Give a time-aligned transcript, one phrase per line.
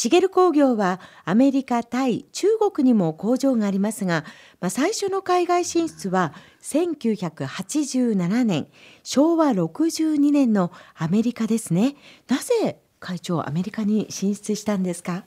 [0.00, 4.24] シゲル工業はアメリカ、タイ、中国にも工場がありますが、
[4.58, 8.68] まあ、最初の海外進出は1987年、
[9.02, 11.96] 昭和62年のアメリカですね。
[12.28, 15.24] なぜ会長アメリカに進出したんですか？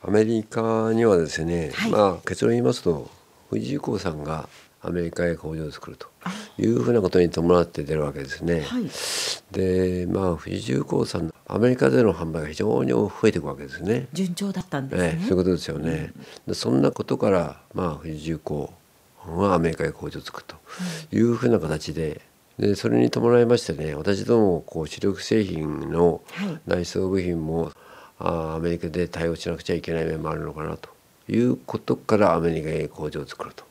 [0.00, 3.10] アメリカにはですね、はい、まあ結論言いますと
[3.50, 4.48] 富士重工さんが
[4.80, 6.08] アメリカへ工場を作ると
[6.58, 8.60] いうふうなことに伴って出るわけですね。
[8.62, 8.84] はい、
[9.50, 14.08] でまあ富士重工さんアメリカでの販売が非常に増えていくわけですね。
[14.12, 15.18] 順調だったんですね。
[15.22, 16.12] そういうことですよね。
[16.46, 18.72] うん、そんなことからまあ富士重工
[19.26, 20.56] はアメリカへ工場を作ると
[21.14, 22.20] いうふうな形で。
[22.56, 26.22] でそれに伴いましてね私どもこう主力製品の
[26.68, 27.72] 内装部品も、はい、
[28.20, 30.88] あアメリカで対応しなくちゃいけない面もあるのかなと
[31.28, 33.64] いうことからアメリカへ工場を作ると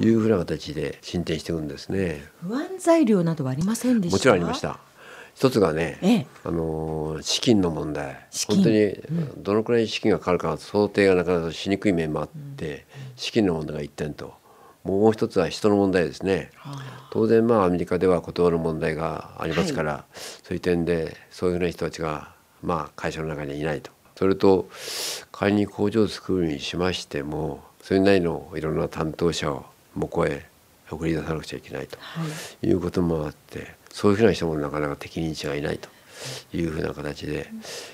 [0.00, 2.24] いうふうな形で進展していくんですね。
[2.46, 4.78] 不安材料などはありませんでもちろんありました。
[5.34, 8.26] 一つがね、ええ、あの資金の問題。
[8.48, 8.96] 本当に
[9.36, 12.82] どのくらい資金がかかるか想定がなかなかしにくい面もあって、うん、
[13.14, 14.34] 資金の問題が一点と
[14.82, 16.50] もう一つは人の問題ですね。
[17.10, 23.92] 当然まあアメリカでは断る問題がありますから、はい、そういう点でそういうふうな人たちがまあ会社の中にいないと。
[24.18, 24.68] それと
[25.30, 30.44] 仮に工場を作るにしましてもそれなりのいろんな担当者を向こうへ
[30.90, 31.96] 送り出さなくちゃいけないと
[32.66, 32.72] い。
[32.72, 35.88] うこともあって、そういうふうな人もなかなか適任者がいないと
[36.52, 37.48] いうふうな形で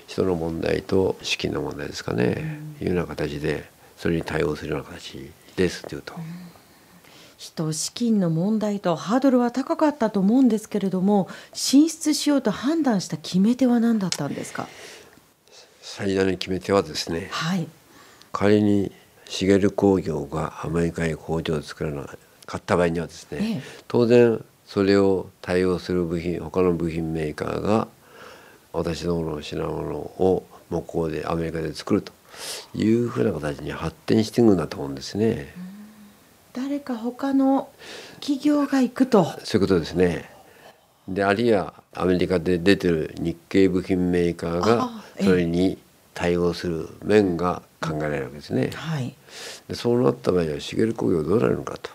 [0.07, 6.15] 人の問題と資金の問題ですかね、いうような形でそれに対応するような形ですというと。
[7.37, 14.67] 人資金の問題とハードルは高かったと思うんですけれども進出しようと判断した決め手は何だったんですか？
[15.97, 17.65] 最大の決め手はですね、はい、
[18.33, 18.91] 仮に
[19.29, 22.03] 茂工業がアメリカへ工場を作らな
[22.45, 27.87] かった場合にはですね、ええ、当然それを対応する部品他の部品メーカーが
[28.73, 32.11] 私どもの品物を向こうでアメリカで作ると
[32.73, 35.55] いうふうな形に発展していくんだと思うんですね。
[36.51, 37.69] 誰か他の
[38.19, 39.23] 企業が行くと。
[39.45, 40.29] そういうことですね。
[41.07, 44.89] であるいはアメリカで出てる日系部品メーカーが
[45.21, 45.77] それに
[46.15, 48.71] 対応する面が考えられるわけですね。
[48.73, 49.15] はい、
[49.67, 51.91] でそうなった場合は茂工業どうなるのかと。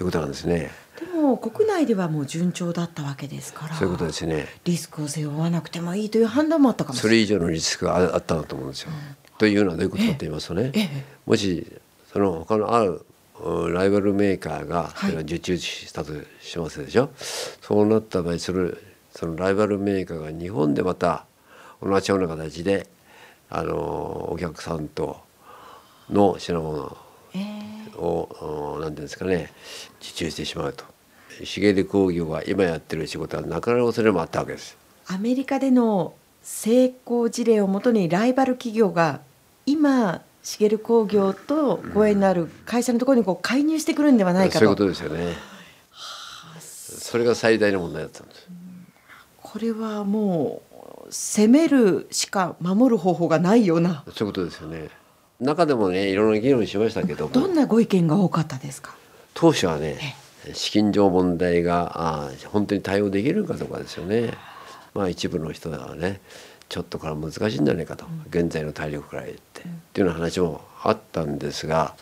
[0.00, 0.70] いうことなんですね。
[1.00, 3.74] でも国内ではもう順調だったわけですから。
[3.74, 4.46] そういうことですね。
[4.64, 8.90] リスクを背負わなくてもいいという判断もあったかもそれ以上のリスクがあったんだと思うんですよ。
[8.92, 10.72] うん、というのはどういうことかと言いますとね、
[11.26, 11.66] もし
[12.12, 13.04] その他のある
[13.72, 17.10] ライバルメーカーがそれが受注したとしますでしょ、はい、
[17.60, 18.72] そうなった場合それ
[19.14, 21.24] そのライバルメーカーが日本でまた
[21.80, 22.88] 同じような形で
[23.50, 25.20] あのお客さんと
[26.10, 26.96] の品物を、
[27.34, 29.50] えー、なんていうんですかね
[30.00, 30.84] 受注してしまうと
[31.44, 34.76] 茂出工業が今やってる仕事はなくなる恐れもあったわけです。
[35.06, 39.20] アメリカでの成功事例をもとにライバル企業が
[39.66, 45.34] 今茂工業とご縁のある会社のところにこう介入してくるんではないかと、そういうことですよね。
[46.60, 48.48] それが最大の問題だったんです。
[49.50, 50.60] これはも
[51.06, 54.04] う攻めるしか守る方法がないような。
[54.14, 54.90] そういうことですよね。
[55.40, 58.94] 中でもねいろんな議論しましたけどどんなご意見が多かったですか？
[59.32, 60.16] 当初はね
[60.52, 64.34] 資金上問題があ本当に対応できるかどうかですよね。
[64.92, 66.20] まあ一部の人はね
[66.68, 71.96] ちょっとから難しいんじゃないかと、現在の体力から言って、っていうような話もあったんですがやっ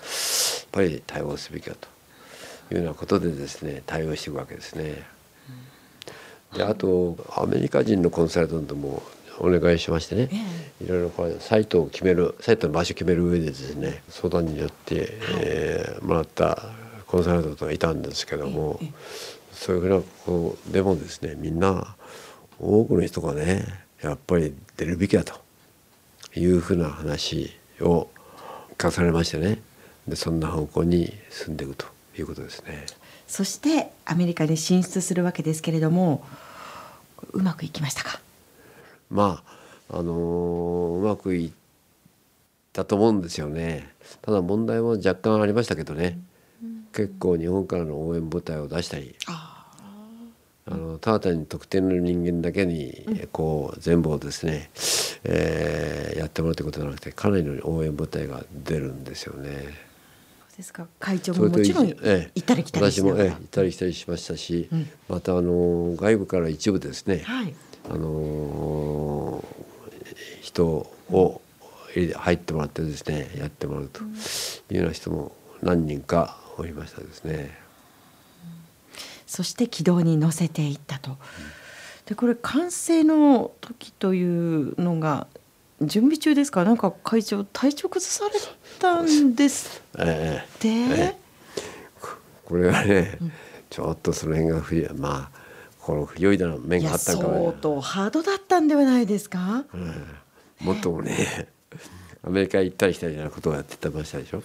[0.72, 1.86] ぱり対応すべきだと
[2.74, 5.14] いうようなことでですね対応していくわけですね。
[6.56, 9.02] であとアメリカ人のコンサルタントも
[9.38, 10.30] お願いしましてね、
[10.82, 16.70] いろいろこれサイトを決めるサイトの場所を決める上でですね相談によって、えー、もらった
[17.06, 18.80] コンサルタントがいたんですけども、
[19.52, 21.96] そういうふうなこうでもですねみんな
[22.58, 23.64] 多くの人がね
[24.02, 25.34] やっぱり出るべきだと
[26.34, 27.50] いうふうな話
[27.80, 28.08] を
[28.78, 29.60] 課されましてね。
[30.08, 32.86] でそんな方向に進んでいくということですね。
[33.26, 36.24] そしてアメリカに進出するわけですけれども
[37.32, 38.20] うまくいきましたか？
[39.10, 39.42] ま
[39.90, 41.52] ああのー、うまくいっ
[42.72, 43.92] たと思うんですよね。
[44.22, 46.18] ただ問題も若干ありましたけどね、
[46.62, 49.14] うん、結構日本からの応援部隊を出したり。
[49.26, 49.52] あ
[50.68, 54.68] あのただ単に特定の人間だけにこう全部をですね、
[55.22, 59.68] えー、やってもらうということじゃなくてかなりの応援部隊が出るんですよね。
[60.56, 60.86] ですか？
[60.98, 67.54] 会長ももちろん行ったり来たりしながら、私も、ええ、行ったり来たりしましたし、うん、またあの外部から一部ですね、はい、
[67.90, 69.44] あの
[70.40, 71.42] 人を
[72.14, 74.04] 入ってもらってですねやってもらうとい
[74.72, 75.32] うような人も
[75.62, 77.58] 何人かおりましたですね。
[79.26, 81.16] そして軌道に乗せていったと。
[82.06, 85.26] でこれ完成の時というのが
[85.82, 86.64] 準備中ですか？
[86.64, 88.34] なんか会長体調崩され
[88.78, 91.16] たんですえって、え
[92.44, 93.18] これはね、
[93.68, 95.38] ちょっとその辺が不利まあ
[95.80, 99.64] この不良いだな面があったんかも相当ハードだったんではないですか、
[100.60, 101.48] もっともね
[102.26, 104.42] アメリカ行ったり来たりなことをやってましたでしょ？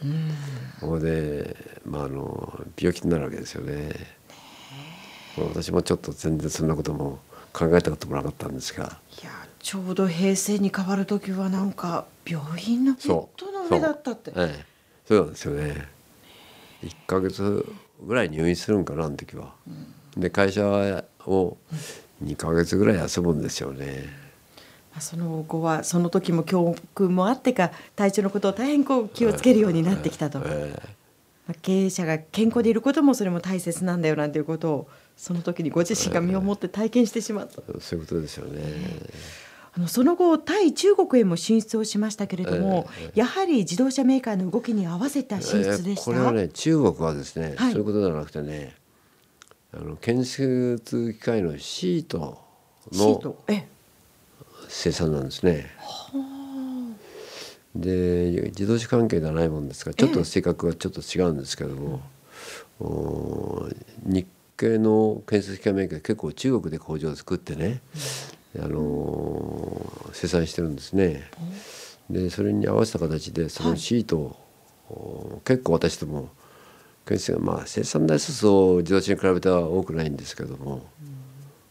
[0.80, 1.56] そこで、
[1.86, 3.92] まあ、あの病気になるわけですよね。
[5.38, 7.20] 私もちょっと全然そんなことも
[7.54, 9.00] 考えたこともなかったんですが。
[9.22, 13.40] いやちょうど平成に変わる時はなんか病院のベッそう。
[13.40, 14.32] ドの上だったって。
[14.36, 14.66] ええ、
[15.08, 15.88] そうなんですよね。
[16.84, 17.66] 1ヶ月
[18.04, 19.54] ぐらい入院するんかなあの時は。
[20.18, 20.66] で会社
[21.26, 21.58] を
[22.24, 24.10] 2ヶ月ぐらい休むんですよね。
[24.92, 30.82] まあその後はその時も教訓もあってか体調のことを大変こう気をつけるようになってきたと、まえ。
[31.50, 34.88] あ経営者が健康でいることもそれも大切なんだよなんていうことを
[35.22, 37.62] その時にご自身が身をもって体験してしまった。
[37.62, 38.64] えそういうことですよね。
[39.72, 47.72] あのその後対中国へも進出をしましたけれども、やはり自動車メーカーの動きに合わせた進出でした、これはね中国はですね、はい。
[47.72, 48.76] そういうことじゃなくてね
[49.72, 52.42] あの建設機械のシート
[52.92, 53.36] の
[54.70, 55.70] 生産なんですね。
[57.76, 62.02] で自動車関係ではないもんですからちょっと性格がちょっと違うんですけども、
[62.80, 63.70] お
[64.04, 64.26] 日
[64.62, 67.82] 系の建設機械メーカー結構中国で工場を作ってね、
[68.60, 69.82] あの
[70.14, 71.24] 生産してるんですね。
[72.12, 74.38] でそれに合わせた形でそのシートを、
[74.90, 76.30] お結構私ども
[77.08, 80.86] 建設まあ生産台数そう自動車に比べては多くないんですけども、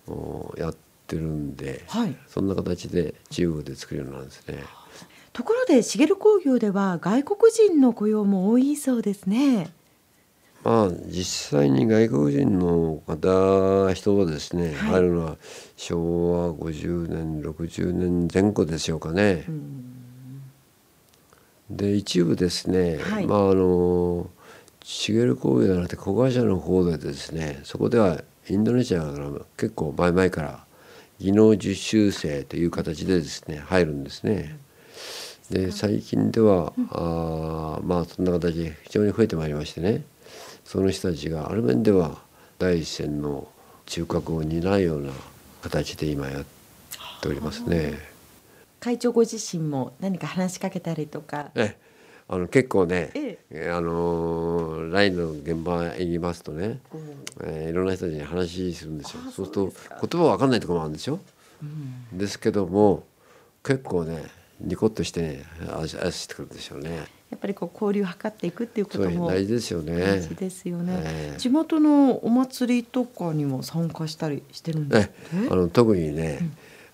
[0.09, 0.77] おやっ
[1.07, 2.17] てるんで、はい。
[2.27, 4.65] そんな形で中国で作るようなんですね。
[5.33, 9.71] ところで茂工業では外国人の雇用も多いそうですね
[10.63, 14.75] まあ実際に外国人の方人はですね、はい。
[14.75, 15.37] 入るのは
[15.77, 19.45] 昭和50年60年前後でしょうかね。
[21.71, 23.27] で一部ですね、はい。
[23.27, 24.29] まああの
[24.83, 30.65] 茂工業じゃなくて子会社の方でですねそこではインドネシアから結構前々から
[31.19, 34.59] 技能実習生という形でですね入るんですね。
[35.51, 40.05] で最近では、あーまあそんな形で非常に増えてまいりましてね
[40.71, 42.19] その人たちがある面では
[42.61, 43.49] 第一線の
[43.87, 45.11] 中核を担うような
[45.63, 46.45] 形で今やっ
[47.21, 47.99] ておりますね。
[48.79, 51.51] 会長ご自身も何か話しかけたりとか？
[51.57, 51.77] え
[52.29, 56.79] あの結構ね、ええあのーラインの現場へ行きますとね、
[57.43, 59.31] えーいろんな人たちに話するんですよあ。
[59.33, 59.73] そうすると
[60.07, 61.19] 言葉わかんないところもあるんでしょ。
[62.13, 63.03] ですけども
[63.65, 64.23] 結構ね
[64.61, 67.09] ニコッとしてねあしあしてくるんですよね。
[67.31, 70.01] やっぱりこう交流を図っていくっていうことも大事ですよね。
[70.01, 71.39] 大事ですよね、ええ。
[71.39, 76.41] 地元のお祭りとかにも参加したりしてるんですえあの特にね、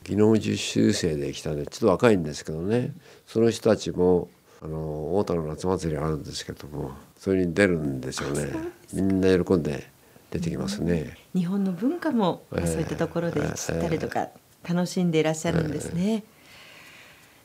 [0.05, 2.93] 技能実習生で来たねちょっと若いんですけどね
[3.27, 4.29] その人たちも
[4.63, 8.53] あの太田の夏祭りあるんですけどもそれに出るんですよね。
[8.93, 9.89] みんな喜んで
[10.31, 11.17] 出てきますね。
[11.35, 14.29] 日本の文化もええそういったところで知ったりとか
[14.69, 16.25] 楽しんでいらっしゃるんですね。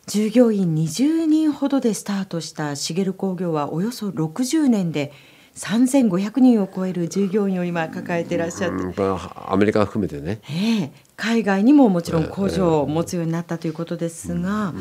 [0.07, 5.13] 従業員20人ほどでスタートした茂工業はおよそ60年で
[5.55, 9.01] 3500人を超える従業員を今抱えていらっしゃって、
[9.47, 10.41] アメリカ含めてね。
[10.49, 14.73] ええ海外にももちろん工場を持つようになったということですが、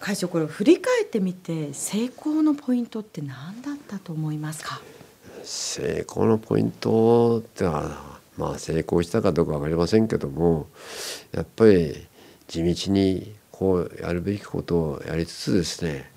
[0.00, 4.80] 会長これを振り返ってみて成功のポイントって何だったと思いますか？
[5.42, 10.68] 成功のポイントってのはまあ成功したかどうか分かりませんけども
[11.32, 12.06] やっぱり
[12.48, 16.10] 地道にこうやるべきことをやりつつですね、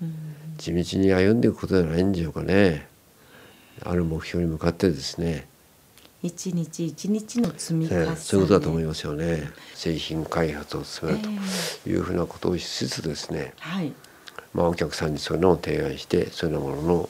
[0.58, 2.86] 地道に歩んでいくことじゃないんでしょうかね。
[3.82, 5.46] ある目標に向かってですね、
[6.22, 9.50] 一日一日の積み重ね、ええそういうことだと思いますよね。
[9.74, 11.20] 製品開発を進める
[11.82, 13.90] というふうなことをしつつですね、はい。
[14.52, 17.08] まあ、お客さんにそういうのを提案してそういうものの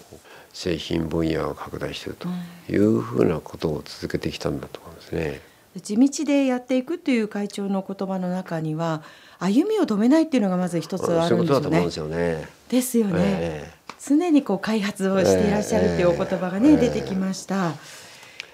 [0.52, 2.28] 製品分野を拡大していると
[2.72, 5.49] いうふうなことを続けてきたんだと思うんですね。
[5.76, 9.02] 地道でやっていくっていう会長の言葉の中には
[9.38, 11.80] 歩みを止めないっていうのがまず一つあるんですよね。
[11.80, 12.48] ですよね。
[12.68, 13.72] ですよね、え
[14.04, 16.76] 常にこう開発をしていらっしゃるっていうお言葉がね、ええ。
[16.76, 17.74] 出てきました。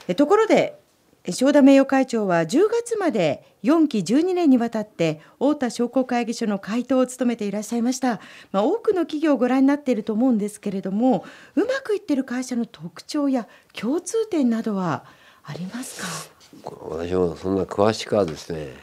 [0.09, 0.79] えところで
[1.27, 8.21] え正田名誉会長は10月まで4期12年にわたって太田商工会議所の会頭を務めていらっしゃいました、
[8.53, 11.25] まあ、多くの企業をご覧になっていると思うんですけれども
[11.57, 15.05] うまくいっている会社の特徴や共通点などは
[15.43, 16.36] ありますか？
[16.65, 18.75] 私もそんな詳しくはですね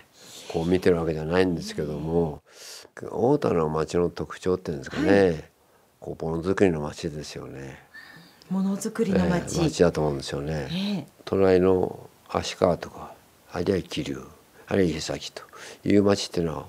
[0.51, 2.42] こう見てるわけじゃないんですけども
[2.96, 5.50] 太田の町の特徴っていうんですかね、
[6.00, 7.80] こうものづくりの町ですよね。
[8.50, 10.68] ものづくりのええ街、町だと思うんですよね。
[10.72, 13.13] ええ隣の足川とか
[13.51, 14.27] あるいは桐生
[14.68, 15.44] あるいは伊勢崎と
[15.86, 16.65] いう町っていうのは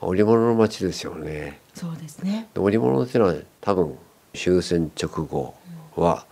[0.00, 1.60] 織物の町ですよね。
[1.74, 2.48] そうですね。
[2.56, 3.96] 織物っていうのは多分
[4.34, 5.54] 終戦直後
[5.96, 6.26] は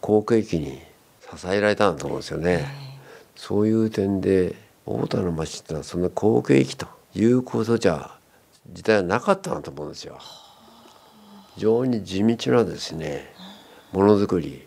[0.00, 0.80] 航空機に
[1.36, 2.83] 支えられたんだと思うんですよね。
[3.46, 4.54] そういう点で
[4.86, 8.16] 大田の町ってのはそんな航空機ということじゃ
[8.72, 10.18] 時代はなかったなと思うんですよ。
[11.54, 13.34] 非常に地道なですね
[13.92, 14.66] ものづくり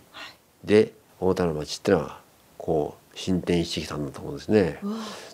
[0.64, 2.20] で大田の町ってのは
[2.60, 4.80] こう進展してきたんだと思うんですね。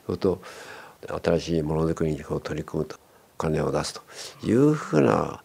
[0.08, 0.42] そうと
[1.22, 2.96] 新しいものづくりにこう取り組むと
[3.38, 4.02] お金を出すと
[4.46, 5.44] いうふうな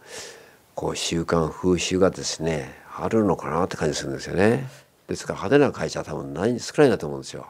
[0.77, 4.69] こう習慣風習がですねあるのかなって感じするんですよね。
[5.09, 7.49] ですから派手な会社は多分ない少ないなと思うんですよ。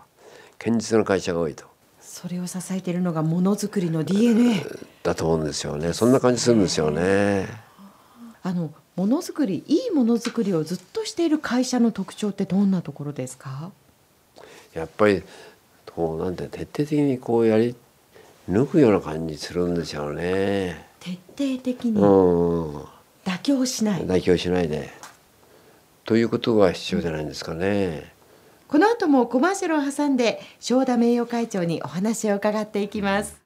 [0.59, 1.65] 堅実な会社が多いと。
[2.01, 4.65] それを支えているのがものづくりの DNA
[5.03, 5.93] だと思うんですよね。
[5.93, 7.47] そんな感じするんですよね。
[8.43, 13.71] あのものづくりいいものづくりをずっとしている会社の特徴ってどんなところですか？
[14.75, 15.23] やっぱり
[15.95, 17.77] こうなんて徹底的にこうやり
[18.51, 20.89] 抜くような感じするんですよね。
[20.99, 22.01] 徹底的に？
[22.01, 22.77] うん、
[23.25, 24.91] 妥協しない、妥協しないで。
[26.05, 28.13] ということが必要じゃないんですかね。
[28.69, 33.37] この後もコマーシャルを挟んで正田名誉会長にお話を伺っていきます。